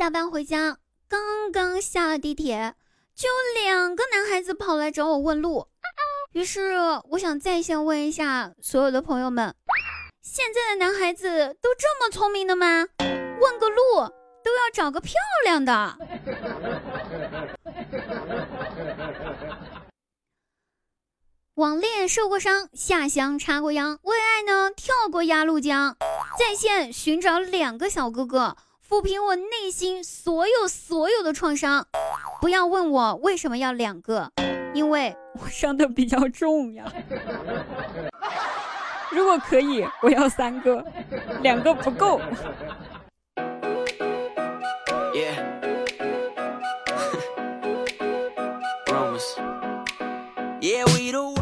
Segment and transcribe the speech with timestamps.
[0.00, 0.78] 下班回家，
[1.10, 2.74] 刚刚下了地铁，
[3.14, 5.68] 就有两个男孩子跑来找我问路。
[6.32, 6.72] 于是
[7.10, 9.54] 我想在线问一下所有的朋友们：
[10.22, 12.86] 现在的男孩子都这么聪明的吗？
[13.42, 14.08] 问个路
[14.42, 15.12] 都要找个漂
[15.44, 15.98] 亮的。
[21.56, 25.94] 网恋受过伤，下乡插过秧，为爱呢跳过鸭绿江，
[26.38, 28.56] 在线寻找两个小哥哥。
[28.90, 31.86] 抚平我内心所有所有的创伤，
[32.40, 34.32] 不要问我为什么要两个，
[34.74, 36.92] 因为我伤的比较重呀。
[39.12, 40.84] 如果可以，我要三个，
[41.40, 42.20] 两个不够。
[45.14, 45.36] Yeah.
[50.60, 51.38] yeah, we don't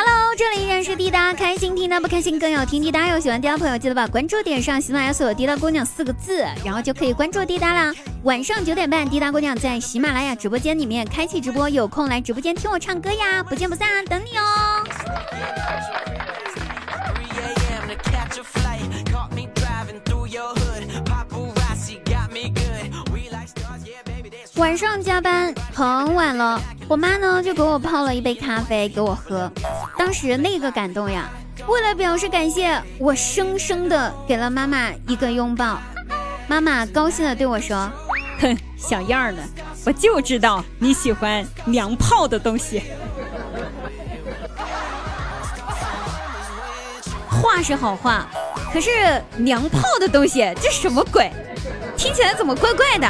[0.00, 3.20] 哈喽，这里依然是滴答，开心听的不开心更要听滴答哟。
[3.20, 7.92] 喜欢滴答朋友记得把关注点上喜马拉雅搜索“滴答姑娘”四个字，然后就可以关注滴答啦。
[8.22, 14.82] 晚上九点半，滴答姑娘在喜马拉雅直播间里面开启直播，有空来直播间听我唱歌呀，不见不散，等你哦。
[24.56, 29.50] 晚上加班很晚了，我妈呢就给我泡了一杯咖啡给我喝，
[30.00, 31.28] 当时那个感动呀！
[31.66, 35.78] 为了表示感谢，我生生的给了妈妈一个拥抱。
[36.48, 37.86] 妈妈高兴的对我说
[38.40, 39.42] ：“哼，小样儿的，
[39.84, 42.80] 我就知道你喜欢娘炮的东西。”
[47.28, 48.26] 话是好话，
[48.72, 51.30] 可是娘炮的东西这什么鬼？
[51.98, 53.06] 听起来怎么怪怪的？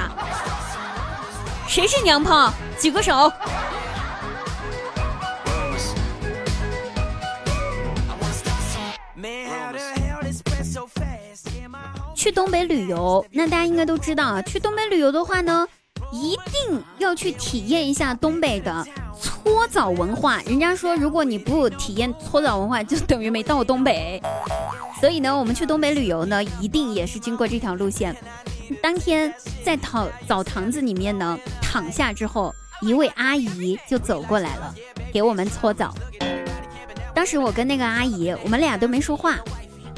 [1.68, 2.52] 谁是娘炮？
[2.80, 3.32] 举个手。
[12.20, 14.42] 去东北旅游，那大家应该都知道啊。
[14.42, 15.66] 去东北旅游的话呢，
[16.12, 18.86] 一定要去体验一下东北的
[19.18, 20.38] 搓澡文化。
[20.42, 24.20] 人家说，如果你不体验搓澡文化，就等于没到东北。
[25.00, 28.14] 所以呢，我们去东北旅游呢，一定也是经过这条路线。
[28.82, 29.32] 当天
[29.64, 34.74] 在澡澡堂子里面呢，躺下之后，一位阿姨就走过来了，
[35.10, 35.94] 给我们搓澡。
[37.14, 39.38] 当时我跟那个阿姨，我们俩都没说话。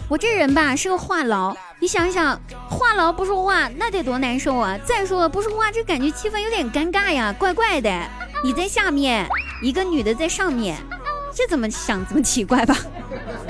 [0.08, 4.78] 我这人吧是个话痨，你想想，话痨不说话那得多难受啊！
[4.86, 7.90] 再说了，不说话这感觉气氛有点尴尬呀，怪怪的。
[8.44, 9.26] 你在下面，
[9.60, 10.76] 一个女的在上面，
[11.34, 12.78] 这怎么想怎么奇怪吧？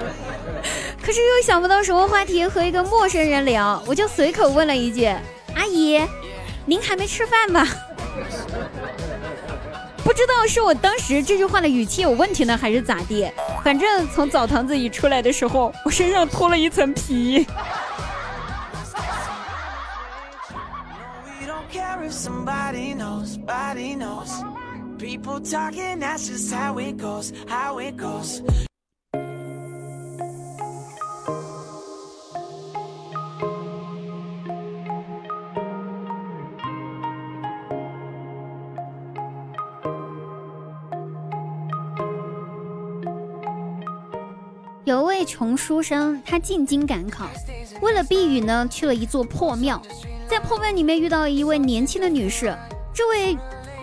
[1.04, 5.04] 可是又想不到什么话题和一个陌生人聊，我就随口问了一句
[5.54, 6.00] ：“阿姨，
[6.64, 7.68] 您还没吃饭吧？”
[10.02, 13.30] 不知道是我当时这句话的语气有问题呢，还是咋地？
[13.62, 17.46] 反正从澡堂子一出来的时候，我身上脱了一层皮。
[44.84, 47.26] 有位穷书生，他进京赶考，
[47.80, 49.80] 为了避雨呢，去了一座破庙，
[50.32, 52.56] 在破庙里面遇到了一位年轻的女士，
[52.94, 53.36] 这位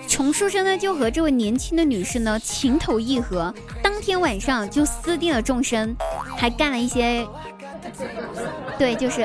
[0.08, 5.96] 穷书生呢，就和这位年轻的女士呢情投意合，当天晚上就私定了终身，
[6.36, 7.24] 还干了一些，
[8.80, 9.22] 对，就是，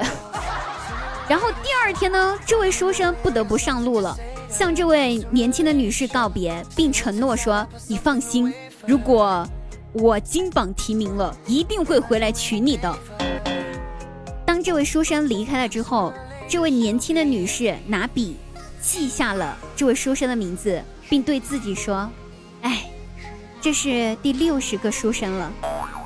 [1.27, 4.15] 然后第二天呢，这位书生不得不上路了，
[4.51, 8.53] 向这位年轻的女士告别，并承诺说：“你放心，
[8.87, 9.49] 如果。”
[9.95, 12.93] 我金榜题名了，一定会回来娶你的。
[14.45, 16.13] 当这位书生离开了之后，
[16.47, 18.37] 这位年轻的女士拿笔
[18.81, 22.09] 记下了这位书生的名字，并对自己说
[22.63, 22.85] ：“哎，
[23.61, 25.51] 这是第六十个书生了，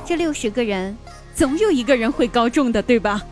[0.07, 0.97] 这六十个人，
[1.35, 3.23] 总有一个人会高中的，对吧？”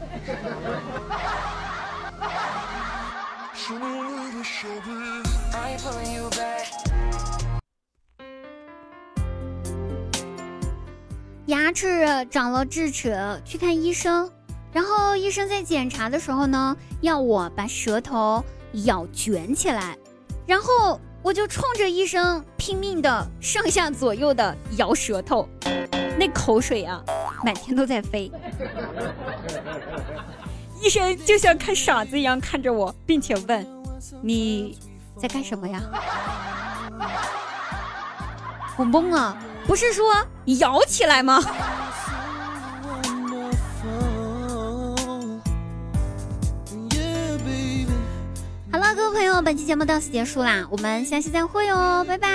[11.46, 14.30] 牙齿长了智齿，去看医生。
[14.76, 18.44] 然后医生在检查的时候呢，要我把舌头
[18.84, 19.96] 咬卷起来。
[20.46, 25.48] 然后我就冲着医生拼命的上下左右的摇舌头，
[26.18, 27.02] 那口水啊，
[27.42, 28.30] 满天都在飞。
[30.82, 33.66] 医生就像看傻子一样看着我，并且问
[34.20, 34.78] ：“你
[35.18, 35.80] 在干什么呀？”
[38.76, 39.38] 我懵了。
[39.66, 40.14] 不是说
[40.60, 41.42] 摇起来吗？
[48.72, 52.28] 好了各位朋友，本期节目到此结束啦，我们下期再会哦，拜拜。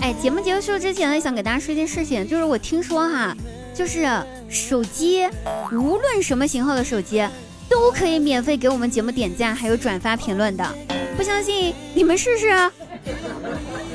[0.00, 3.34] 哎，节目结束之前，想给大家说一件事情，就是我听说哈，
[3.74, 4.06] 就是
[4.48, 5.26] 手机，
[5.72, 7.26] 无论什么型号的手机，
[7.68, 10.66] 都可以免费给我们节目点赞，还有转发评论的。
[11.16, 12.50] 不相信你们试试，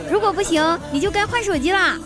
[0.09, 1.99] 如果不行，你就该换手机啦。